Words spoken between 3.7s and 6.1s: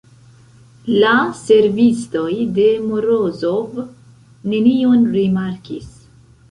nenion rimarkis.